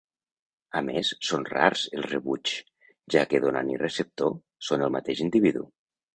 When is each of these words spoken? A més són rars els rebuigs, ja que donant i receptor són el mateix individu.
A 0.79 0.81
més 0.85 1.11
són 1.27 1.45
rars 1.49 1.83
els 1.97 2.07
rebuigs, 2.13 2.55
ja 3.17 3.25
que 3.35 3.43
donant 3.45 3.71
i 3.75 3.79
receptor 3.83 4.35
són 4.71 4.89
el 4.89 4.95
mateix 4.99 5.25
individu. 5.29 5.65